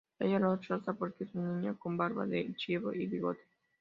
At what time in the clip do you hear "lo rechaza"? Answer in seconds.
0.39-0.93